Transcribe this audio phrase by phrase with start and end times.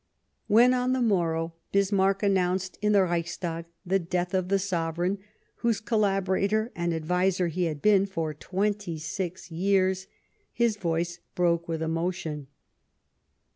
[0.47, 5.19] When, on the morrow, Bismarck announced in the Reichstag the death of the Sovereign
[5.57, 10.07] whose 'col laborator and adviser he had been for twenty six years,
[10.51, 12.47] his voice broke with emotion.